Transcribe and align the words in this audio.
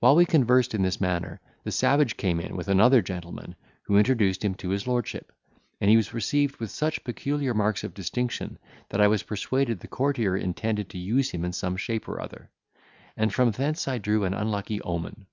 While 0.00 0.16
we 0.16 0.26
conversed 0.26 0.74
in 0.74 0.82
this 0.82 1.00
manner, 1.00 1.40
the 1.64 1.72
savage 1.72 2.18
came 2.18 2.40
in 2.40 2.56
with 2.58 2.68
another 2.68 3.00
gentleman, 3.00 3.56
who 3.84 3.96
introduced 3.96 4.44
him 4.44 4.54
to 4.56 4.68
his 4.68 4.86
lordship, 4.86 5.32
and 5.80 5.88
he 5.88 5.96
was 5.96 6.12
received 6.12 6.58
with 6.58 6.70
such 6.70 7.02
peculiar 7.04 7.54
marks 7.54 7.82
of 7.82 7.94
distinction, 7.94 8.58
that 8.90 9.00
I 9.00 9.08
was 9.08 9.22
persuaded 9.22 9.80
the 9.80 9.88
courtier 9.88 10.36
intended 10.36 10.90
to 10.90 10.98
use 10.98 11.30
him 11.30 11.42
in 11.42 11.54
some 11.54 11.78
shape 11.78 12.06
or 12.06 12.20
other; 12.20 12.50
and 13.16 13.32
from 13.32 13.50
thence 13.50 13.88
I 13.88 13.96
drew 13.96 14.24
an 14.24 14.34
unlucky 14.34 14.82
omen. 14.82 15.24